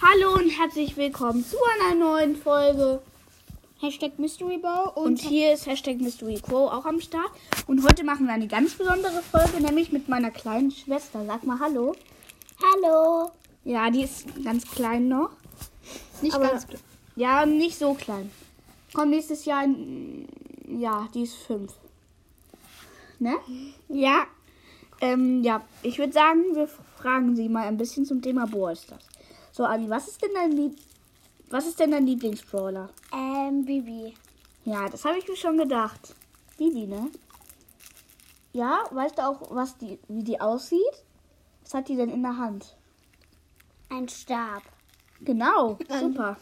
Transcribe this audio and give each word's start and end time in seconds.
Hallo 0.00 0.34
und 0.34 0.48
herzlich 0.50 0.96
willkommen 0.96 1.44
zu 1.44 1.56
einer 1.80 1.94
neuen 1.94 2.36
Folge. 2.36 3.00
Hashtag 3.80 4.18
Mystery 4.18 4.58
Bow 4.58 4.92
Und 4.94 5.04
und, 5.04 5.20
hier 5.20 5.52
ist 5.52 5.66
Hashtag 5.66 6.00
Mystery 6.00 6.40
Crow 6.40 6.70
auch 6.72 6.84
am 6.84 7.00
Start. 7.00 7.30
Und 7.66 7.84
heute 7.84 8.04
machen 8.04 8.26
wir 8.26 8.32
eine 8.34 8.48
ganz 8.48 8.74
besondere 8.74 9.22
Folge, 9.22 9.60
nämlich 9.62 9.92
mit 9.92 10.08
meiner 10.08 10.30
kleinen 10.30 10.70
Schwester. 10.70 11.24
Sag 11.26 11.44
mal 11.44 11.58
Hallo. 11.58 11.94
Hallo. 12.62 13.30
Ja, 13.64 13.90
die 13.90 14.02
ist 14.04 14.26
ganz 14.44 14.68
klein 14.70 15.08
noch. 15.08 15.30
Nicht 16.22 16.34
Aber- 16.34 16.48
ganz 16.48 16.66
klar. 16.66 16.80
Ja, 17.16 17.46
nicht 17.46 17.76
so 17.78 17.94
klein. 17.94 18.30
Kommt 18.94 19.10
nächstes 19.10 19.44
Jahr, 19.44 19.64
in, 19.64 20.28
ja, 20.68 21.08
die 21.14 21.22
ist 21.22 21.34
fünf. 21.34 21.72
Ne? 23.18 23.34
Ja. 23.88 24.24
Ähm, 25.00 25.42
ja, 25.42 25.62
ich 25.82 25.98
würde 25.98 26.12
sagen, 26.12 26.42
wir 26.54 26.68
fragen 26.96 27.34
sie 27.36 27.48
mal 27.48 27.66
ein 27.66 27.76
bisschen 27.76 28.04
zum 28.04 28.22
Thema 28.22 28.46
Brawl 28.46 28.76
Stars. 28.76 29.04
So, 29.58 29.64
Ali, 29.64 29.90
was 29.90 30.06
ist 30.06 30.22
denn 30.22 30.34
dein 30.34 30.52
Lieb 30.52 30.78
was 31.50 31.66
ist 31.66 31.80
denn 31.80 31.90
dein 31.90 32.06
Lieblingsbrawler? 32.06 32.90
Ähm, 33.12 33.64
Bibi. 33.64 34.14
Ja, 34.64 34.88
das 34.88 35.04
habe 35.04 35.18
ich 35.18 35.26
mir 35.26 35.34
schon 35.34 35.58
gedacht. 35.58 36.14
Bibi, 36.58 36.86
ne? 36.86 37.10
Ja, 38.52 38.84
weißt 38.92 39.18
du 39.18 39.26
auch, 39.26 39.50
was 39.50 39.76
die, 39.78 39.98
wie 40.06 40.22
die 40.22 40.40
aussieht? 40.40 41.02
Was 41.64 41.74
hat 41.74 41.88
die 41.88 41.96
denn 41.96 42.10
in 42.10 42.22
der 42.22 42.36
Hand? 42.36 42.76
Ein 43.88 44.08
Stab. 44.08 44.62
Genau, 45.22 45.76
super. 46.00 46.36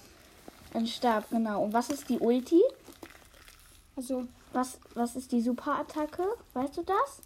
Ein 0.74 0.86
Stab, 0.86 1.30
genau. 1.30 1.62
Und 1.64 1.72
was 1.72 1.88
ist 1.88 2.10
die 2.10 2.18
Ulti? 2.18 2.60
Also, 3.96 4.26
Was, 4.52 4.78
was 4.92 5.16
ist 5.16 5.32
die 5.32 5.40
Superattacke? 5.40 6.36
Weißt 6.52 6.76
du 6.76 6.82
das? 6.82 7.22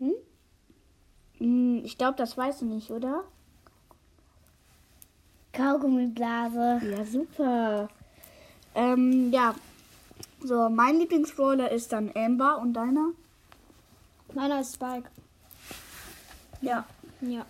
Hm? 0.00 0.14
Hm, 1.82 1.86
ich 1.86 1.98
glaube, 1.98 2.16
das 2.16 2.36
weißt 2.36 2.62
du 2.62 2.66
nicht, 2.66 2.90
oder? 2.90 3.24
Kaugummiblase. 5.52 6.80
Ja, 6.90 7.04
super. 7.04 7.88
Ähm, 8.74 9.30
ja. 9.32 9.54
So, 10.42 10.68
mein 10.70 10.98
Lieblingsbrawler 10.98 11.70
ist 11.70 11.92
dann 11.92 12.10
Amber 12.14 12.58
und 12.58 12.72
deiner? 12.72 13.10
Meiner 14.34 14.60
ist 14.60 14.74
Spike. 14.74 15.10
Ja. 16.62 16.86
Ja. 17.20 17.44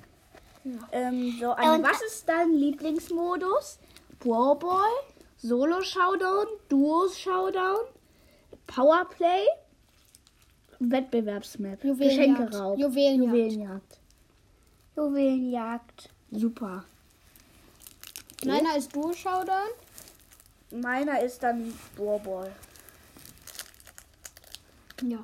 Ähm, 0.91 1.37
so, 1.41 1.51
Und- 1.51 1.83
was 1.85 2.03
ist 2.03 2.29
dein 2.29 2.53
Lieblingsmodus? 2.53 3.79
Brawl 4.21 4.57
Ball, 4.57 4.91
Solo 5.39 5.81
Showdown, 5.83 6.47
Duos 6.69 7.19
Showdown, 7.19 7.79
Powerplay, 8.69 9.47
Wettbewerbsmap, 10.79 11.83
Juwelenjagd. 11.83 12.39
Geschenkeraub, 12.51 12.79
Juwelenjagd. 12.79 13.35
Juwelenjagd. 13.37 13.99
Juwelenjagd. 14.97 16.11
Super. 16.31 16.85
Meiner 18.45 18.77
ist 18.77 18.95
Duo 18.95 19.13
Showdown. 19.13 19.71
Meiner 20.71 21.21
ist 21.23 21.43
dann 21.43 21.73
Brawl 21.97 22.21
Ball. 22.21 22.53
Ja. 25.03 25.19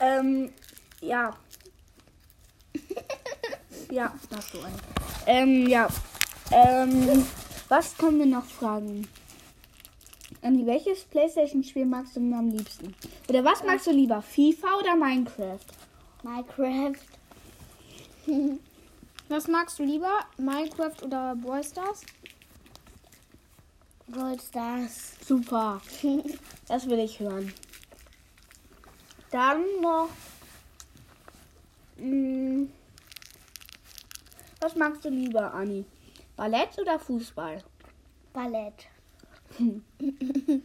Ähm, 0.00 0.52
ja. 1.00 1.36
Ja, 3.90 4.14
hast 4.34 4.54
du 4.54 4.60
einen. 4.60 4.80
Ähm, 5.26 5.66
ja. 5.68 5.88
Ähm, 6.50 7.26
was 7.68 7.96
können 7.96 8.18
wir 8.18 8.26
noch 8.26 8.44
fragen? 8.44 9.08
Anni, 10.46 10.64
welches 10.64 11.02
Playstation-Spiel 11.06 11.86
magst 11.86 12.14
du 12.14 12.20
am 12.20 12.50
liebsten? 12.50 12.94
Oder 13.28 13.42
was 13.44 13.64
magst 13.64 13.88
du 13.88 13.90
lieber? 13.90 14.22
FIFA 14.22 14.78
oder 14.78 14.94
Minecraft? 14.94 15.58
Minecraft. 16.22 17.00
Was 19.28 19.48
magst 19.48 19.76
du 19.80 19.82
lieber? 19.82 20.20
Minecraft 20.38 21.02
oder 21.02 21.34
Brawl 21.34 21.64
Stars? 21.64 22.02
Brawl 24.06 24.38
Stars. 24.38 25.16
Super. 25.26 25.80
Das 26.68 26.88
will 26.88 27.00
ich 27.00 27.18
hören. 27.18 27.52
Dann 29.32 29.64
noch. 29.80 30.10
Mh, 31.96 32.66
was 34.60 34.74
magst 34.76 35.04
du 35.04 35.08
lieber, 35.08 35.52
Anni? 35.54 35.84
Ballett 36.36 36.78
oder 36.78 36.98
Fußball? 36.98 37.62
Ballett. 38.32 38.86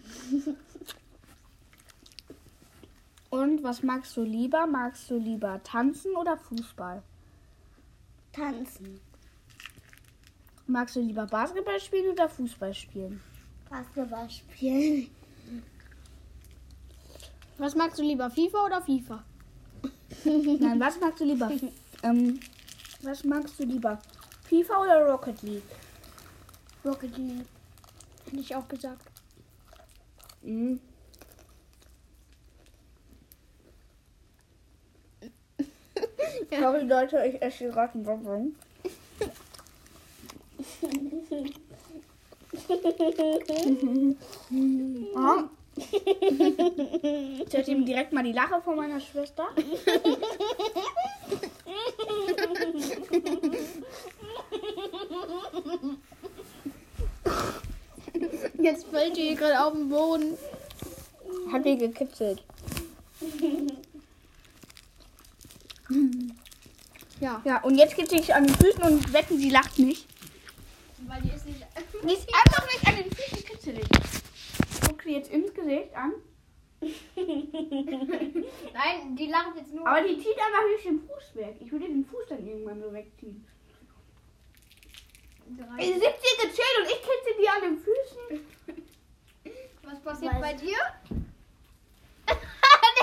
Und 3.30 3.64
was 3.64 3.82
magst 3.82 4.18
du 4.18 4.24
lieber? 4.24 4.68
Magst 4.68 5.10
du 5.10 5.18
lieber 5.18 5.64
tanzen 5.64 6.16
oder 6.18 6.38
Fußball? 6.38 7.02
Tanzen. 8.34 9.00
Magst 10.68 10.96
du 10.98 11.00
lieber 11.00 11.26
Basketball 11.26 11.80
spielen 11.80 12.12
oder 12.12 12.28
Fußball 12.28 12.74
spielen? 12.74 13.22
Basketball 13.70 14.30
spielen. 14.30 15.10
Was 17.58 17.76
magst 17.76 18.00
du 18.00 18.04
lieber, 18.04 18.30
FIFA 18.30 18.66
oder 18.66 18.82
FIFA? 18.82 19.24
Nein, 20.26 20.80
was 20.80 21.00
magst 21.00 21.22
du 21.22 21.26
lieber? 21.26 21.52
ähm, 22.04 22.40
was 23.02 23.24
magst 23.24 23.60
du 23.60 23.64
lieber? 23.64 24.00
FIFA 24.46 24.82
oder 24.82 25.06
Rocket 25.06 25.42
League? 25.44 25.64
Rocket 26.84 27.18
League. 27.18 27.46
Hätte 28.32 28.42
ich 28.42 28.56
auch 28.56 28.68
gesagt. 28.70 29.06
Mhm. 30.42 30.80
Sorry 36.50 36.86
Leute, 36.86 37.26
ich 37.26 37.42
esse 37.42 37.70
gerade 37.70 37.94
einen 37.94 38.06
Bonbon. 38.06 38.56
Ah. 45.16 45.44
Ich 45.76 47.54
hätte 47.54 47.72
ihm 47.72 47.86
direkt 47.86 48.14
mal 48.14 48.24
die 48.24 48.32
Lache 48.32 48.62
von 48.62 48.78
meiner 48.78 49.02
Schwester. 49.02 49.50
Jetzt 58.62 58.88
fällt 58.88 59.18
die 59.18 59.36
gerade 59.36 59.64
auf 59.64 59.74
den 59.74 59.90
Boden. 59.90 60.38
Hat 61.52 61.66
die 61.66 61.78
gekitzelt. 61.78 62.44
Ja. 67.20 67.42
Ja, 67.46 67.64
und 67.64 67.78
jetzt 67.78 67.96
gibt 67.96 68.10
sie 68.10 68.18
sich 68.18 68.34
an 68.34 68.48
den 68.48 68.56
Füßen 68.56 68.84
und 68.84 69.14
wetten, 69.14 69.38
sie 69.38 69.50
lacht 69.50 69.78
nicht. 69.78 70.08
Weil 71.08 71.22
die 71.22 71.30
ist 71.30 71.46
nicht. 71.46 71.66
Die 72.04 72.14
ist 72.14 72.28
einfach 72.34 72.66
nicht 72.66 72.88
an 72.88 72.96
den 72.96 73.12
Füßen 73.12 73.46
kitzelig. 73.46 73.86
Guck 74.88 75.04
sie 75.04 75.14
jetzt 75.14 75.32
ins 75.32 75.54
Gesicht 75.54 75.96
an. 75.96 76.14
Nein, 76.82 76.96
die 79.16 79.28
lacht 79.28 79.56
jetzt 79.56 79.72
nur. 79.74 79.88
Aber 79.88 80.02
die 80.02 80.18
zieht 80.18 80.40
einfach 80.40 80.64
nicht 80.74 80.86
den 80.86 81.00
Fuß 81.00 81.36
weg. 81.36 81.58
Ich 81.60 81.72
würde 81.72 81.86
den 81.86 82.04
Fuß 82.06 82.26
dann 82.30 82.48
irgendwann 82.48 82.82
so 82.82 82.92
wegziehen. 82.92 83.46
Drei. 85.58 85.84
17 85.84 86.02
gezählt 86.02 86.78
und 86.80 86.86
ich 86.88 87.02
kitzel 87.02 87.36
die 87.40 87.50
an 87.50 87.62
den 87.62 87.78
Füßen. 87.78 88.48
Was 89.84 90.00
passiert 90.02 90.34
Weiß- 90.34 90.42
bei 90.42 90.54
dir? 90.54 90.78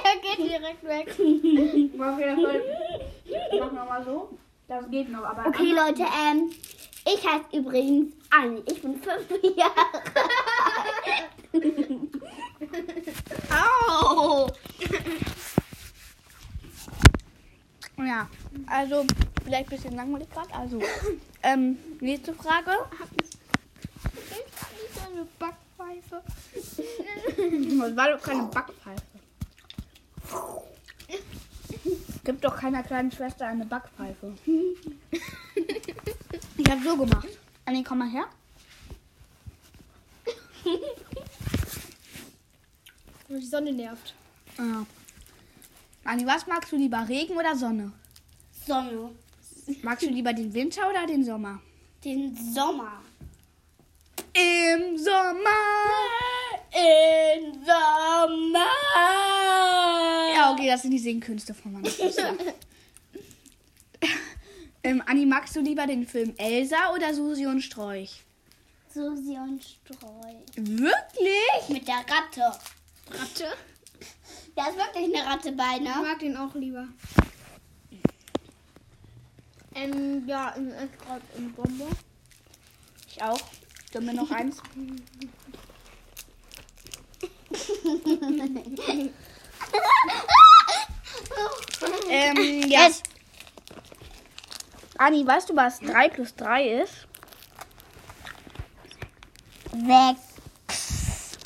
Der 0.05 0.17
geht 0.23 0.39
direkt 0.39 0.85
weg. 0.85 1.07
Mach 1.97 3.73
nochmal 3.73 4.05
so. 4.05 4.39
Das 4.67 4.91
geht 4.91 5.09
noch, 5.11 5.25
aber. 5.25 5.47
Okay, 5.49 5.73
Leute, 5.73 6.03
ähm, 6.03 6.51
ich 7.07 7.27
heiße 7.27 7.57
übrigens 7.57 8.15
Anni. 8.31 8.63
Ich 8.67 8.81
bin 8.83 9.01
fünf 9.03 9.29
Jahre. 9.57 10.03
Au! 13.51 14.49
Ja, 17.99 18.29
also 18.67 19.05
vielleicht 19.45 19.71
ein 19.71 19.77
bisschen 19.77 19.97
langweilig 19.97 20.31
gerade. 20.31 20.55
Also, 20.55 20.81
ähm, 21.43 21.79
nächste 22.01 22.33
Frage. 22.35 22.71
Eine 25.05 25.27
Backpfeife. 25.39 26.23
Das 27.81 27.97
war 27.97 28.13
doch 28.13 28.23
keine 28.23 28.43
Backpfeife. 28.45 29.03
Gibt 32.25 32.45
doch 32.45 32.57
keiner 32.57 32.83
kleinen 32.83 33.11
Schwester 33.11 33.47
eine 33.47 33.65
Backpfeife. 33.65 34.35
Ich 36.57 36.71
hab 36.71 36.83
so 36.83 36.97
gemacht. 36.97 37.29
Anni, 37.65 37.83
komm 37.83 37.99
mal 37.99 38.11
her. 38.11 38.27
Die 43.29 43.47
Sonne 43.47 43.73
nervt. 43.73 44.15
Ja. 44.59 44.85
Anni, 46.09 46.25
was 46.25 46.47
magst 46.47 46.73
du 46.73 46.77
lieber, 46.77 47.07
Regen 47.07 47.37
oder 47.37 47.55
Sonne? 47.55 47.93
Sonne. 48.67 49.11
Magst 49.83 50.07
du 50.07 50.09
lieber 50.09 50.33
den 50.33 50.55
Winter 50.55 50.89
oder 50.89 51.07
den 51.07 51.23
Sommer? 51.23 51.61
Den 52.03 52.35
Sommer. 52.35 53.03
Im 54.33 54.97
Sommer. 54.97 55.67
In 56.73 57.53
Sommer. 57.63 58.73
Ja, 60.35 60.51
okay, 60.55 60.69
das 60.69 60.81
sind 60.81 60.93
die 60.93 60.99
Singkünste 60.99 61.53
von 61.53 61.73
meiner 61.75 61.91
Schwester. 61.91 62.35
ähm, 64.83 65.03
Anni, 65.05 65.27
magst 65.27 65.57
du 65.57 65.61
lieber 65.61 65.87
den 65.87 66.07
Film 66.07 66.33
Elsa 66.39 66.95
oder 66.95 67.13
Susi 67.13 67.45
und 67.45 67.61
Strolch? 67.61 68.25
Susi 68.95 69.37
und 69.37 69.63
Streu. 69.63 70.33
Wirklich? 70.57 71.69
Mit 71.69 71.87
der 71.87 71.97
Ratte. 71.97 72.59
Ratte. 73.11 73.53
Da 74.55 74.69
ist 74.69 74.77
wirklich 74.77 75.15
eine 75.17 75.27
Ratte 75.27 75.53
bei, 75.53 75.77
Ich 75.77 75.83
ne? 75.83 75.95
mag 76.03 76.19
den 76.19 76.37
auch 76.37 76.55
lieber. 76.55 76.89
Ähm, 79.75 80.27
ja, 80.27 80.51
im 80.51 80.71
gerade 80.71 81.23
im 81.37 81.53
Bonbon. 81.53 81.97
Ich 83.07 83.23
auch. 83.23 83.41
Gib 83.93 84.03
mir 84.03 84.15
noch 84.15 84.31
eins. 84.31 84.61
ähm, 92.11 92.69
ja. 92.69 92.87
Yes. 92.87 93.03
Anni, 94.99 95.25
weißt 95.25 95.49
du, 95.51 95.57
was 95.57 95.79
3 95.81 96.09
plus 96.09 96.35
3 96.35 96.83
ist? 96.83 97.07
Sechs. 99.73 101.39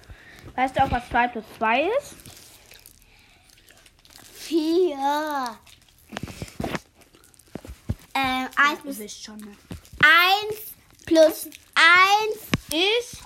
Weißt 0.57 0.77
du 0.77 0.85
auch, 0.85 0.91
was 0.91 1.07
2 1.11 1.29
plus 1.29 1.45
2 1.59 1.83
ist? 1.99 2.22
Vier. 4.47 5.59
Ähm, 8.15 8.49
eins 8.57 8.79
Du 8.83 8.93
plus 8.95 9.23
schon, 9.23 9.39
ne? 9.39 9.57
eins 10.01 10.75
plus 11.07 11.49
eins 11.75 12.39
Ist 12.71 13.19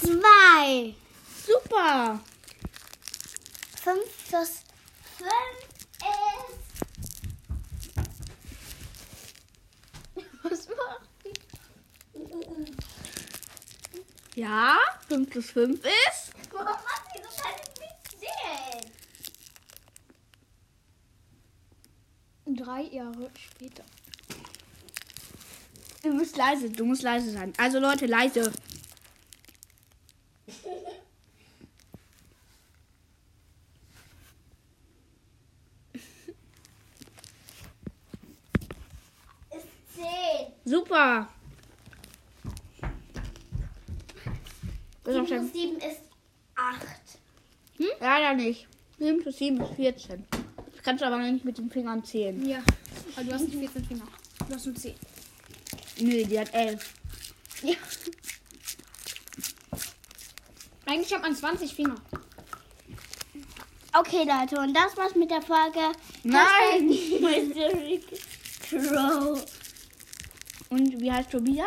zwei. 0.00 0.94
super. 1.46 2.20
Fünf 3.82 4.28
plus 4.28 4.50
fünf 5.16 5.58
ist. 6.00 6.68
Was 10.42 10.68
macht 10.68 11.08
Ja, 14.34 14.78
5 15.08 15.30
plus 15.30 15.50
5 15.50 15.84
ist. 15.84 16.32
Warum 16.52 16.66
macht 16.66 17.10
die 17.12 17.20
so 17.22 17.28
kann 17.42 17.54
ich 17.60 17.80
nicht 17.80 18.00
sehen? 18.20 18.92
Drei 22.56 22.76
Jahre 22.92 23.30
später. 23.36 23.84
Du 26.02 26.12
musst 26.12 26.36
leise, 26.36 26.70
du 26.70 26.84
musst 26.84 27.02
leise 27.02 27.30
sein. 27.30 27.52
Also 27.56 27.78
Leute, 27.78 28.06
leise. 28.06 28.52
Ist 30.46 30.62
zehn. 39.94 40.52
Super. 40.64 41.28
Sieben 45.04 45.26
plus 45.26 45.52
sieben 45.52 45.76
ist 45.78 46.02
acht. 46.54 47.18
Hm? 47.78 47.86
Leider 48.00 48.34
nicht. 48.34 48.68
7 48.98 49.22
plus 49.22 49.38
7 49.38 49.60
ist 49.60 49.74
14. 49.74 50.24
Das 50.78 50.84
kannst 50.84 51.02
du 51.02 51.06
aber 51.06 51.18
nicht 51.18 51.44
mit 51.44 51.58
den 51.58 51.68
Fingern 51.70 52.04
zählen. 52.04 52.48
Ja. 52.48 52.62
Aber 53.16 53.24
du 53.24 53.32
hast 53.32 53.48
nicht 53.48 53.58
14 53.58 53.84
Finger. 53.84 54.06
Du 54.48 54.54
hast 54.54 54.64
nur 54.64 54.76
10. 54.76 54.94
Nö, 55.98 56.24
die 56.24 56.38
hat 56.38 56.54
11. 56.54 56.94
Ja. 57.64 57.74
Eigentlich 60.86 61.12
hat 61.12 61.22
man 61.22 61.34
20 61.34 61.74
Finger. 61.74 61.96
Okay, 63.92 64.18
Leute, 64.24 64.60
und 64.60 64.72
das 64.72 64.96
war's 64.96 65.16
mit 65.16 65.32
der 65.32 65.42
Folge. 65.42 65.80
Nein! 66.22 66.86
Mystery 66.86 68.00
Crow. 68.70 69.44
Und 70.70 71.00
wie 71.00 71.10
heißt 71.10 71.32
Tobias? 71.32 71.66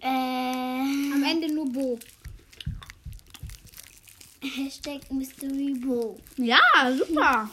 Äh, 0.00 0.06
Am 0.08 1.24
Ende 1.26 1.50
nur 1.54 1.72
Bo. 1.72 1.98
Hashtag 4.44 5.10
Mystery 5.10 5.74
Bo. 5.74 6.18
Ja, 6.36 6.60
super. 6.96 7.50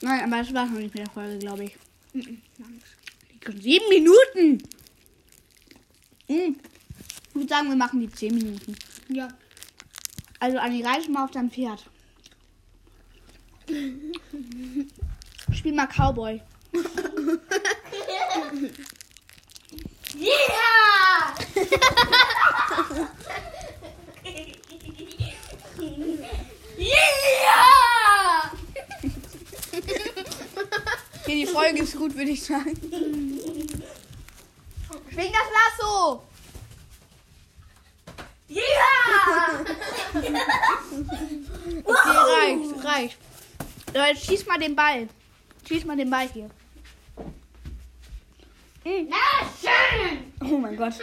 Nein, 0.00 0.24
aber 0.24 0.42
das 0.42 0.54
war's 0.54 0.70
noch 0.70 0.78
nicht 0.78 0.94
mit 0.94 1.04
der 1.06 1.12
Folge, 1.12 1.38
glaube 1.38 1.64
ich. 1.64 1.76
Mhm, 2.12 2.40
nix. 2.58 2.90
Die 3.48 3.60
Sieben 3.60 3.88
Minuten! 3.88 4.62
Hm. 6.28 6.56
Ich 7.28 7.34
würde 7.34 7.48
sagen, 7.48 7.68
wir 7.68 7.76
machen 7.76 8.00
die 8.00 8.10
10 8.10 8.34
Minuten. 8.34 8.76
Ja. 9.08 9.28
Also 10.38 10.58
Anni, 10.58 10.82
reich 10.82 11.08
mal 11.08 11.24
auf 11.24 11.30
dein 11.30 11.50
Pferd. 11.50 11.84
Spiel 15.52 15.72
mal 15.72 15.86
Cowboy. 15.86 16.40
Yeah! 20.18 21.34
yeah! 26.78 28.50
Hier, 31.26 31.34
die 31.34 31.46
Folge 31.66 31.82
ist 31.82 31.96
gut, 31.96 32.14
würde 32.14 32.30
ich 32.30 32.44
sagen. 32.44 32.76
Schwing 35.10 35.32
das 35.32 35.48
Lasso! 35.56 36.22
Yeah! 38.48 38.62
Okay, 41.84 42.16
reicht, 42.16 42.84
reicht. 42.84 43.18
Leute, 43.92 44.16
schieß 44.16 44.46
mal 44.46 44.58
den 44.58 44.76
Ball. 44.76 45.08
Schieß 45.66 45.84
mal 45.84 45.96
den 45.96 46.08
Ball 46.08 46.28
hier. 46.28 46.48
Hm. 48.84 49.08
Na 49.08 49.16
schön! 49.60 50.32
Oh 50.48 50.58
mein 50.58 50.76
Gott. 50.76 50.94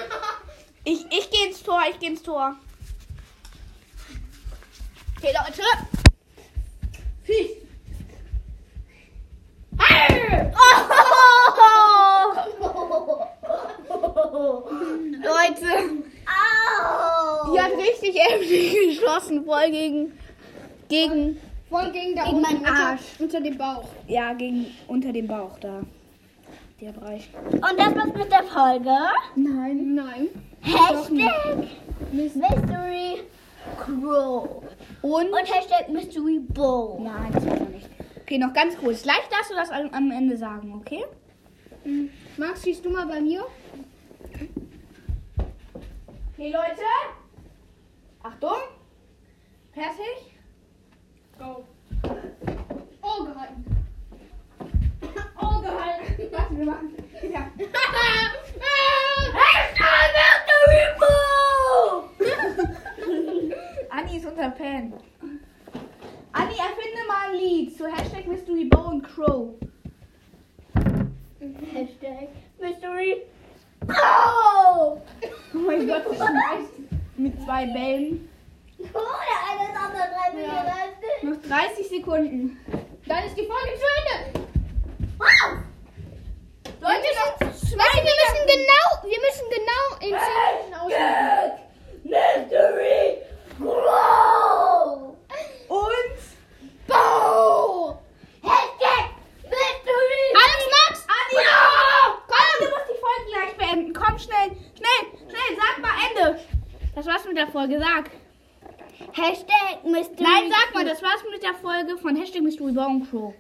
Ich, 0.86 1.06
ich 1.06 1.30
gehe 1.30 1.48
ins 1.48 1.62
Tor, 1.62 1.82
ich 1.90 2.00
gehe 2.00 2.12
ins 2.12 2.24
Tor. 2.24 2.56
Okay, 5.18 5.34
Leute. 5.34 5.62
Schieß. 7.26 7.64
Leute, 15.24 16.04
Au! 16.28 17.54
die 17.54 17.62
hat 17.62 17.72
richtig 17.72 18.18
heftig 18.20 18.74
geschossen, 18.74 19.46
voll 19.64 19.72
gegen, 19.72 20.12
gegen, 20.90 21.38
Voll 21.70 21.92
gegen 21.92 22.16
da 22.16 22.24
Gegen 22.26 22.38
unten 22.38 22.42
meinen 22.42 22.60
unter, 22.60 22.74
Arsch. 22.74 23.02
unter 23.20 23.42
dem 23.42 23.58
Bauch. 23.58 23.88
ja, 24.08 24.34
gegen, 24.34 24.68
unter 24.88 25.12
dem 25.14 25.28
Bauch 25.28 25.58
da. 25.60 25.82
Der 26.82 26.92
Bereich. 26.92 27.30
Und 27.52 27.80
das 27.80 27.96
war's 27.96 28.14
mit 28.14 28.32
der 28.32 28.44
Folge. 28.44 28.96
Nein. 29.36 29.96
Nein. 29.96 30.28
Hashtag 30.62 31.68
Mystery 32.12 33.22
Crow. 33.78 34.64
Und? 35.02 35.30
Und 35.32 35.54
Hashtag 35.54 35.90
Mystery 35.90 36.40
Bo. 36.40 37.00
Nein, 37.02 37.32
das 37.34 37.46
war 37.46 37.56
noch 37.60 37.70
nicht. 37.70 37.90
Okay, 38.22 38.38
noch 38.38 38.54
ganz 38.54 38.78
kurz. 38.78 39.04
Gleich 39.04 39.24
darfst 39.32 39.52
du 39.52 39.56
das 39.56 39.70
am 39.72 40.12
Ende 40.12 40.38
sagen, 40.38 40.74
okay? 40.76 41.06
Max, 42.38 42.64
schießt 42.64 42.84
du 42.84 42.90
mal 42.90 43.06
bei 43.06 43.22
mir? 43.22 43.46
Okay, 46.34 46.52
Leute. 46.52 46.82
Achtung. 48.24 48.58
Fertig. 49.74 50.38
Go. 51.40 51.64
Oh, 53.02 53.24
gehalten. 53.26 53.66
Oh, 55.42 55.62
gehalten. 55.62 56.32
Warte, 56.32 56.58
wir 56.58 56.66
machen. 56.66 56.94
Ja. 57.24 57.50
Anni 63.90 64.18
ist 64.18 64.26
unser 64.28 64.52
Fan. 64.52 64.94
Anni, 66.34 66.54
erfinde 66.54 67.08
mal 67.08 67.30
ein 67.32 67.36
Lied 67.36 67.76
zu 67.76 67.88
Hashtag 67.88 68.28
Mystery 68.28 68.66
Bow 68.66 68.90
und 68.90 69.02
Crow. 69.04 69.56
Hashtag 71.74 72.30
Mystery 72.60 73.24
Bo. 73.80 73.94
Oh 75.56 75.58
mein 75.66 75.88
Gott, 75.88 76.04
das 76.08 76.18
schmeißt 76.18 76.74
mit 77.18 77.42
zwei 77.42 77.66
Bällen. 77.66 78.30
Oder 78.94 79.38
alles 79.50 79.76
andere 79.76 80.06
drei 80.14 80.34
Millionen. 80.34 81.42
Noch 81.42 81.50
30 81.50 81.90
Sekunden. 81.90 82.58
Dann 83.08 83.24
ist 83.26 83.36
die 83.38 83.46
Folge 83.48 83.74
zu 83.76 83.86
Ende. 84.00 84.48
Wow! 85.18 85.60
Leute, 86.82 87.08
noch 87.16 87.40
Nein, 87.40 88.04
wir 88.04 88.16
müssen 88.22 88.44
genau, 88.46 88.86
wir 89.10 89.20
müssen 89.20 89.48
genau 89.50 89.84
in 90.00 90.10
10 90.10 90.20
Minuten 90.60 90.74
ausmachen. 90.76 91.52
Mystery 92.04 93.18
Crow. 93.58 95.16
Und 95.70 96.18
Bo! 96.88 98.00
Hashtag 98.44 99.06
Mystery 99.44 100.26
Alex, 100.36 100.62
Max! 100.76 101.08
Anni, 101.08 101.44
Ja! 101.44 101.52
komm, 102.28 102.52
du 102.60 102.66
musst 102.70 102.88
die 102.90 103.00
Folge 103.00 103.26
gleich 103.32 103.54
beenden. 103.58 103.94
Komm, 103.94 104.20
schnell, 104.20 104.50
schnell, 104.76 105.02
schnell, 105.30 105.58
sag 105.58 105.82
mal 105.82 105.96
Ende. 106.10 106.40
Das 106.96 107.06
war's 107.08 107.26
mit 107.26 107.38
der 107.38 107.48
Folge, 107.48 107.80
sag. 107.80 108.12
Hashtag 109.16 109.84
Mystery 109.86 110.24
Nein, 110.24 110.50
sag 110.52 110.74
mal, 110.74 110.86
das 110.86 111.02
war's 111.04 111.24
mit 111.32 111.44
der 111.44 111.54
Folge 111.56 111.98
von 111.98 112.16
Hashtag 112.16 112.42
Mystery 112.42 112.72
Bone 112.72 113.06
Crow. 113.10 113.34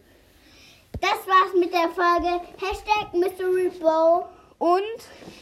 Das 1.01 1.27
war's 1.27 1.53
mit 1.59 1.73
der 1.73 1.89
Folge. 1.89 2.41
Hashtag 2.59 3.13
Mystery 3.13 3.69
Bow. 3.79 4.25
Und 4.59 4.81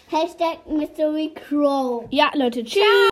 Hashtag 0.09 0.65
Mystery 0.67 1.31
Crow. 1.35 2.05
ja, 2.09 2.31
Leute, 2.33 2.63
tschüss. 2.63 2.81